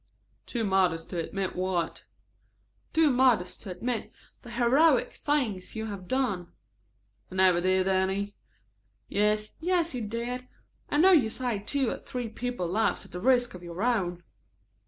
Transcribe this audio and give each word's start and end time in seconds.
"Too 0.47 0.63
modest 0.63 1.11
to 1.11 1.23
admit 1.23 1.55
what?" 1.55 2.05
"Too 2.91 3.11
modest 3.11 3.61
to 3.61 3.69
admit 3.69 4.11
the 4.41 4.49
heroic 4.49 5.13
things 5.13 5.75
you 5.75 5.85
have 5.85 6.07
done." 6.07 6.51
"I 7.31 7.35
never 7.35 7.61
did 7.61 7.87
any." 7.87 8.33
"Yes, 9.09 9.51
you 9.59 10.01
did. 10.01 10.47
I 10.89 10.97
know 10.97 11.11
you 11.11 11.29
saved 11.29 11.67
two 11.67 11.91
or 11.91 11.99
three 11.99 12.29
people's 12.29 12.71
lives 12.71 13.05
at 13.05 13.11
the 13.11 13.19
risk 13.21 13.53
of 13.53 13.61
your 13.61 13.83
own." 13.83 14.23